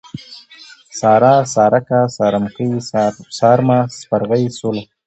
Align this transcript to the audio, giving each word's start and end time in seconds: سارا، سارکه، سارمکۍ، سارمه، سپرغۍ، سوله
سارا، 0.99 1.33
سارکه، 1.53 1.99
سارمکۍ، 2.15 2.67
سارمه، 3.39 3.77
سپرغۍ، 3.97 4.43
سوله 4.59 4.83